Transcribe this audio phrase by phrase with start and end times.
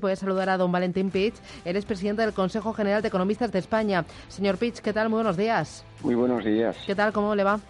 [0.00, 1.34] Voy a saludar a don Valentín Pitch.
[1.64, 4.04] Él es presidente del Consejo General de Economistas de España.
[4.28, 5.08] Señor Pitch, ¿qué tal?
[5.08, 5.84] Muy buenos días.
[6.02, 6.76] Muy buenos días.
[6.86, 7.12] ¿Qué tal?
[7.12, 7.60] ¿Cómo le va?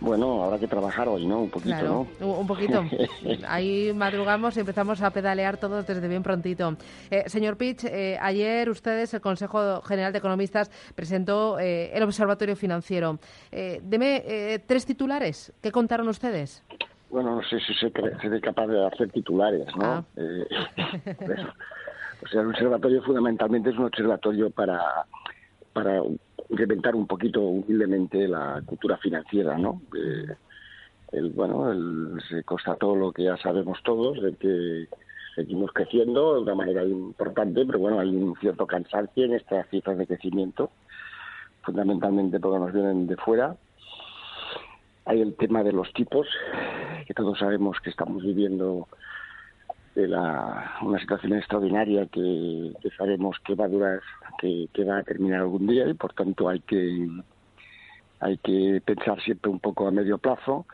[0.00, 1.40] Bueno, habrá que trabajar hoy, ¿no?
[1.40, 2.24] Un poquito, ¿no?
[2.24, 2.84] Un poquito.
[3.48, 6.76] Ahí madrugamos y empezamos a pedalear todos desde bien prontito.
[7.10, 12.54] Eh, señor Pitch, eh, ayer ustedes, el Consejo General de Economistas, presentó eh, el Observatorio
[12.54, 13.18] Financiero.
[13.50, 15.52] deme tres titulares.
[15.60, 16.62] ¿Qué contaron ustedes?
[17.10, 17.90] Bueno, no sé si se
[18.20, 19.84] seré capaz de hacer titulares, ¿no?
[19.84, 20.04] Ah.
[20.16, 20.46] Eh,
[22.22, 24.80] o sea, el observatorio fundamentalmente es un observatorio para,
[25.72, 26.02] para
[26.50, 29.82] incrementar un poquito humildemente la cultura financiera, ¿no?
[29.96, 30.34] Eh,
[31.12, 34.88] el, bueno, el, se constató lo que ya sabemos todos, de que
[35.34, 39.96] seguimos creciendo de una manera importante, pero bueno, hay un cierto cansancio en estas cifras
[39.96, 40.70] de crecimiento,
[41.62, 43.56] fundamentalmente porque nos vienen de fuera.
[45.04, 46.26] Hay el tema de los tipos,
[47.08, 48.86] que todos sabemos que estamos viviendo
[49.96, 54.00] una situación extraordinaria que, sabemos que va a durar,
[54.38, 57.08] que, va a terminar algún día y por tanto hay que
[58.20, 60.66] hay que pensar siempre un poco a medio plazo.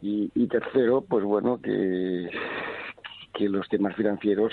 [0.00, 2.30] Y, y tercero pues bueno que
[3.34, 4.52] que los temas financieros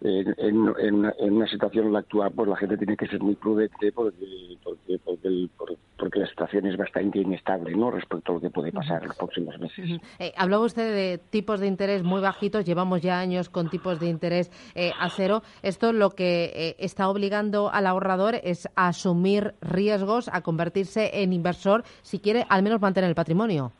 [0.00, 4.58] en, en, en, una situación actual pues la gente tiene que ser muy prudente porque
[5.04, 5.48] porque
[5.96, 9.16] porque, la situación es bastante inestable no respecto a lo que puede pasar en los
[9.16, 10.00] próximos meses.
[10.18, 14.08] Eh, hablaba usted de tipos de interés muy bajitos llevamos ya años con tipos de
[14.08, 15.42] interés eh, a cero.
[15.62, 21.32] Esto lo que eh, está obligando al ahorrador es a asumir riesgos a convertirse en
[21.32, 23.72] inversor si quiere al menos mantener el patrimonio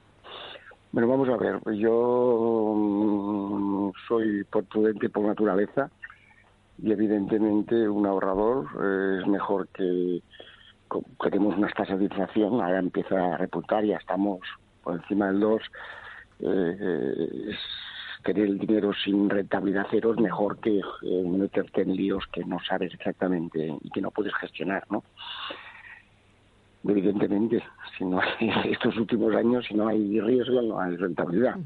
[0.93, 5.91] bueno, vamos a ver, yo mm, soy por prudente por naturaleza
[6.83, 10.23] y evidentemente un ahorrador eh, es mejor que,
[11.23, 14.41] tenemos unas tasas de inflación, ahora empieza a repuntar, ya estamos
[14.83, 15.63] por encima del 2,
[16.41, 17.55] eh,
[18.23, 22.59] tener el dinero sin rentabilidad cero es mejor que eh, meterte en líos que no
[22.61, 25.05] sabes exactamente y que no puedes gestionar, ¿no?
[26.87, 27.63] Evidentemente,
[27.97, 31.57] si no hay estos últimos años, si no hay riesgo, no hay rentabilidad.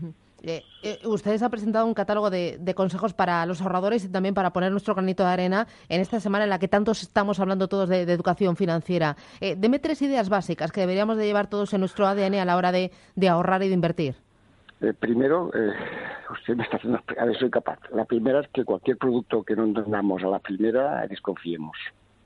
[0.44, 4.52] Eh, eh, ustedes han presentado un catálogo de, consejos para los ahorradores y también para
[4.52, 7.88] poner nuestro granito de arena en esta semana en la que tantos estamos hablando todos
[7.88, 9.16] de, educación financiera.
[9.40, 12.56] Eh, deme tres ideas básicas que deberíamos de llevar todos en nuestro ADN a la
[12.56, 12.90] hora de,
[13.28, 14.16] ahorrar y de invertir.
[14.80, 15.52] Eh, primero,
[16.32, 16.98] usted me está haciendo...
[17.16, 17.78] A ver, soy capaz.
[17.92, 21.76] La primera es que cualquier producto que no entendamos a la primera, desconfiemos.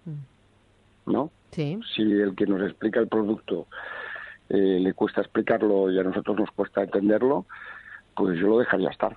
[0.06, 1.12] Mm.
[1.12, 1.31] ¿No?
[1.51, 1.79] Sí.
[1.95, 3.67] Si el que nos explica el producto
[4.49, 7.47] le cuesta explicarlo y a nosotros nos cuesta entenderlo,
[8.15, 9.17] pues yo lo dejaría estar.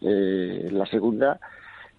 [0.00, 1.38] eh, la segunda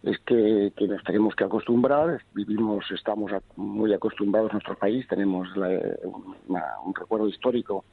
[0.04, 6.96] es que, nos tenemos que acostumbrar, vivimos, estamos muy acostumbrados en nuestro país, tenemos un
[6.96, 7.84] recuerdo histórico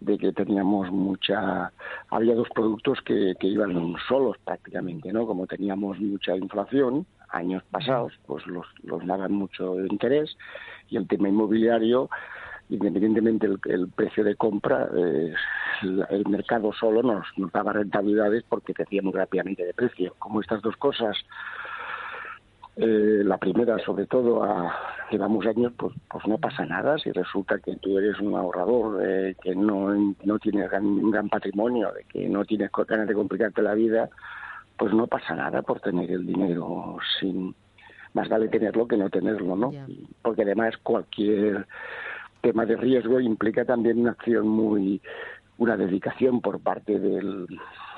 [0.00, 1.72] de que teníamos mucha,
[2.10, 5.26] había dos productos que, que iban solos prácticamente, ¿no?
[5.26, 8.66] Como teníamos mucha inflación, años pasados, pues los,
[9.06, 10.36] daban mucho interés
[10.88, 12.08] y el tema inmobiliario
[12.68, 15.34] independientemente el, el precio de compra, eh,
[16.10, 20.14] el, mercado solo nos, nos daba rentabilidades porque crecía muy rápidamente de precio.
[20.18, 21.16] Como estas dos cosas,
[22.76, 24.74] eh, la primera sobre todo, a,
[25.10, 26.96] llevamos años, pues, pues no pasa nada.
[26.98, 31.92] Si resulta que tú eres un ahorrador, eh, que no, no tienes un gran patrimonio,
[31.92, 34.08] de que no tienes ganas de complicarte la vida,
[34.76, 37.54] pues no pasa nada por tener el dinero sin
[38.14, 39.72] más vale tenerlo que no tenerlo, ¿no?
[40.22, 41.66] Porque además cualquier
[42.40, 45.00] tema de riesgo implica también una acción muy,
[45.58, 47.46] una dedicación por parte del,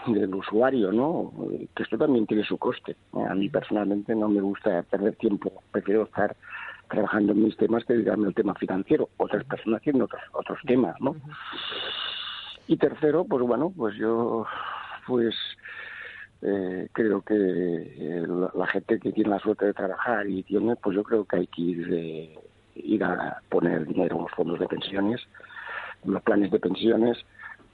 [0.07, 1.33] del usuario, ¿no?
[1.75, 2.97] Que esto también tiene su coste.
[3.29, 6.37] A mí personalmente no me gusta perder tiempo, prefiero estar
[6.89, 10.95] trabajando en mis temas que dedicarme al tema financiero, otras personas haciendo otros, otros temas,
[11.01, 11.17] ¿no?
[12.69, 14.47] Y tercero, pues bueno, pues yo
[15.07, 15.35] pues
[16.47, 20.95] eh, creo que eh, la, gente que tiene la suerte de trabajar y tiene, pues
[20.95, 22.39] yo creo que hay que ir de
[22.75, 25.23] ir a poner dinero en los fondos de pensiones,
[26.05, 27.17] en los planes de pensiones,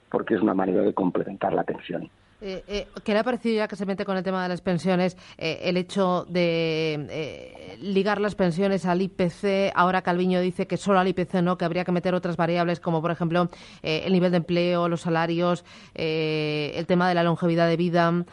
[0.08, 2.08] porque es una manera de complementar la pensión.
[2.42, 4.62] Eh, eh, ¿Qué le ha parecido ya que se mete con el tema de las
[4.62, 9.72] pensiones eh, el hecho de eh, ligar las pensiones al IPC?
[9.74, 13.02] Ahora Calviño dice que solo al IPC no, que habría que meter otras variables como
[13.02, 13.48] por ejemplo
[13.82, 15.64] el nivel de empleo, los salarios,
[15.94, 18.24] el tema de la longevidad de vida.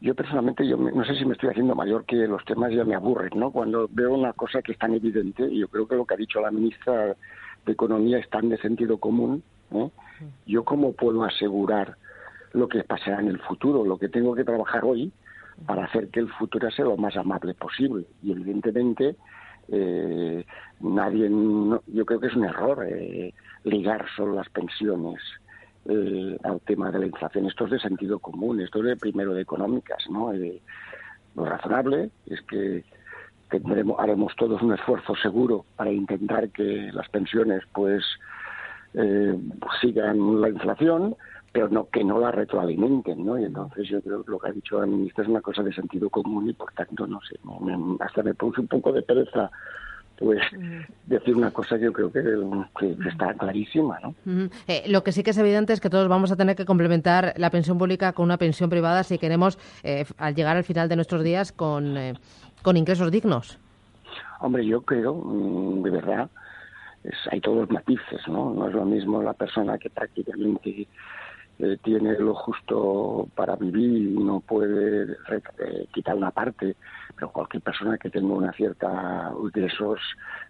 [0.00, 2.94] Yo personalmente, yo no sé si me estoy haciendo mayor que los temas ya me
[2.94, 3.52] aburren, ¿no?
[3.52, 6.16] Cuando veo una cosa que es tan evidente, y yo creo que lo que ha
[6.16, 7.16] dicho la ministra
[7.64, 9.90] de Economía es tan de sentido común, ¿eh?
[10.46, 11.96] yo cómo puedo asegurar
[12.52, 15.12] lo que pasará en el futuro, lo que tengo que trabajar hoy
[15.66, 18.04] para hacer que el futuro sea lo más amable posible.
[18.22, 19.16] Y evidentemente
[19.68, 20.44] eh,
[20.80, 21.30] nadie,
[21.86, 23.32] yo creo que es un error eh,
[23.64, 25.20] ligar solo las pensiones
[25.84, 27.46] eh, al tema de la inflación.
[27.46, 30.32] Esto es de sentido común, esto es primero de económicas, ¿no?
[30.32, 30.60] Eh,
[31.34, 32.84] lo razonable es que
[33.50, 38.04] tendremos, haremos todos un esfuerzo seguro para intentar que las pensiones pues
[38.94, 39.38] eh,
[39.80, 41.16] sigan la inflación,
[41.52, 43.38] pero no que no la retroalimenten, ¿no?
[43.38, 45.72] Y entonces yo creo que lo que ha dicho la ministra es una cosa de
[45.72, 47.38] sentido común y por tanto no sé,
[48.00, 49.50] hasta me produce un poco de pereza
[50.18, 50.40] pues
[51.06, 54.14] decir una cosa que yo creo que, está clarísima, ¿no?
[54.68, 57.34] Eh, lo que sí que es evidente es que todos vamos a tener que complementar
[57.36, 60.96] la pensión pública con una pensión privada si queremos eh, al llegar al final de
[60.96, 62.14] nuestros días con, eh,
[62.62, 63.58] con ingresos dignos.
[64.40, 66.30] Hombre, yo creo, mm, de verdad,
[67.30, 68.54] hay todos los matices, ¿no?
[68.54, 70.86] No es lo mismo la persona que prácticamente
[71.58, 76.76] eh, tiene lo justo para vivir y no puede eh, quitar una parte,
[77.14, 80.00] pero cualquier persona que tenga una cierta ingresos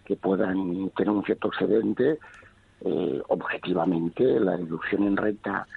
[0.05, 2.19] que puedan tener un cierto excedente,
[2.81, 5.67] eh, objetivamente la deducción en renta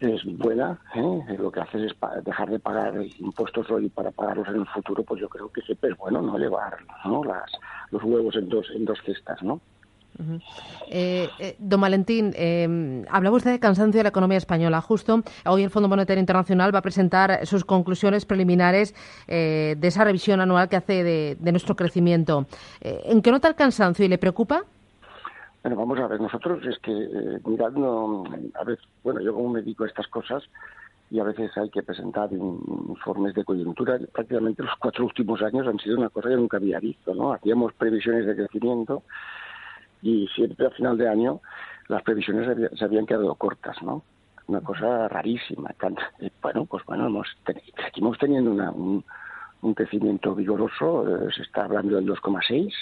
[0.00, 1.36] es buena, ¿eh?
[1.38, 1.92] lo que hace es
[2.24, 5.90] dejar de pagar impuestos hoy para pagarlos en el futuro, pues yo creo que siempre
[5.90, 7.24] es bueno no llevar ¿no?
[7.24, 7.50] Las,
[7.90, 9.60] los huevos en dos, en dos cestas, ¿no?
[10.90, 14.80] Eh, eh, don Valentín, eh, hablaba usted de cansancio de la economía española.
[14.80, 18.94] Justo hoy el Fondo Monetario Internacional va a presentar sus conclusiones preliminares
[19.26, 22.46] de esa revisión anual que hace de, nuestro crecimiento.
[22.80, 24.64] ¿En qué nota el cansancio y le preocupa?
[25.62, 28.24] Bueno, vamos a ver, nosotros es que eh, mirando,
[28.54, 30.42] a veces, bueno, yo como me dedico a estas cosas
[31.10, 35.78] y a veces hay que presentar informes de coyuntura, prácticamente los cuatro últimos años han
[35.78, 37.32] sido una cosa que nunca había visto, ¿no?
[37.32, 39.02] Hacíamos previsiones de crecimiento
[40.02, 41.40] y siempre a final de año
[41.88, 44.02] las previsiones se habían quedado cortas, ¿no?
[44.46, 45.74] Una cosa rarísima.
[46.42, 47.28] Bueno, pues bueno, hemos,
[47.84, 49.04] seguimos teniendo una, un,
[49.62, 52.72] un, crecimiento vigoroso, eh, se está hablando del 2,6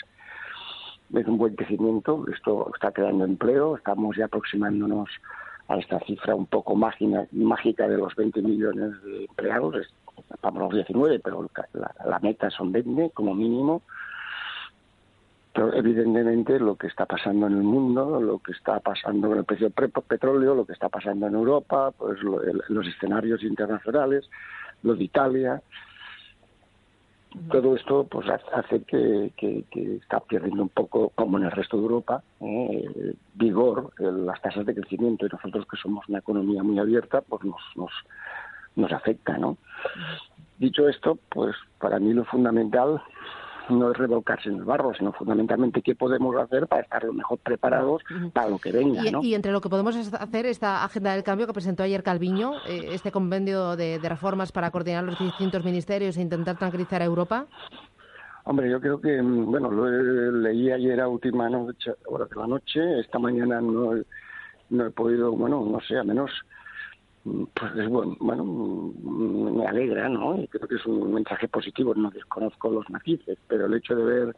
[1.14, 5.08] es un buen crecimiento, esto está creando empleo, estamos ya aproximándonos
[5.68, 9.76] a esta cifra un poco mágica de los 20 millones de empleados,
[10.34, 13.82] estamos a los 19, pero la, meta son 20 como mínimo.
[15.56, 19.44] Pero evidentemente lo que está pasando en el mundo, lo que está pasando con el
[19.46, 24.28] precio del petróleo, lo que está pasando en Europa, pues los escenarios internacionales,
[24.82, 25.62] lo de Italia,
[27.50, 29.32] todo esto pues hace que,
[30.02, 34.74] está perdiendo un poco, como en el resto de Europa, eh, vigor las tasas de
[34.74, 35.24] crecimiento.
[35.24, 37.92] Y nosotros que somos una economía muy abierta, pues nos, nos,
[38.74, 39.56] nos afecta, ¿no?
[40.58, 43.00] Dicho esto, pues para mí lo fundamental
[43.68, 47.38] no es revolcarse en el barro, sino fundamentalmente qué podemos hacer para estar lo mejor
[47.38, 48.02] preparados
[48.32, 49.02] para lo que venga.
[49.22, 52.90] Y, entre lo que podemos hacer, esta agenda del cambio que presentó ayer Calviño, eh,
[52.92, 57.46] este convenio de, reformas para coordinar los distintos ministerios e intentar tranquilizar a Europa.
[58.44, 62.46] Hombre, yo creo que, mm, bueno, lo leí ayer a última noche, hora de la
[62.46, 63.94] noche, esta mañana no,
[64.70, 66.30] no he podido, bueno, no sé, a menos
[67.54, 70.40] pues es bueno, bueno, me alegra, ¿no?
[70.40, 74.04] Y creo que es un mensaje positivo, no desconozco los matices, pero el hecho de
[74.04, 74.36] ver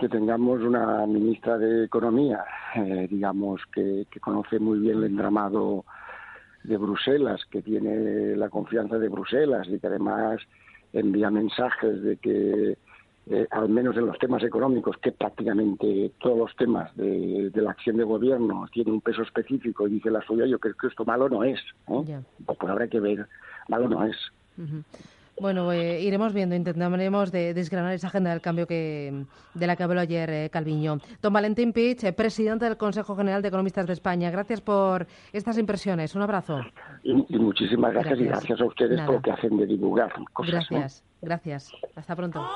[0.00, 2.44] que tengamos una ministra de Economía,
[2.74, 5.84] eh, digamos, que, que conoce muy bien el entramado
[6.64, 10.40] de Bruselas, que tiene la confianza de Bruselas y que además
[10.92, 12.78] envía mensajes de que
[13.28, 17.96] eh, al menos en los temas económicos, que prácticamente todos los temas de, la acción
[17.96, 21.28] de gobierno tienen un peso específico y dice la suya, yo creo que esto malo
[21.28, 21.58] no es.
[21.88, 22.20] ¿eh?
[22.44, 23.26] Pues, pues, habrá que ver,
[23.68, 24.16] malo no es.
[25.40, 29.24] Bueno, eh, iremos viendo, intentaremos de desgranar esa agenda del cambio que
[29.54, 30.98] de la que habló ayer Calviño.
[31.20, 36.14] Don Valentín Pich, presidente del Consejo General de Economistas de España, gracias por estas impresiones.
[36.14, 36.60] Un abrazo.
[37.02, 40.52] Y, muchísimas gracias, y gracias a ustedes por lo que hacen de divulgar cosas.
[40.52, 41.72] Gracias, gracias.
[41.94, 42.46] Hasta pronto.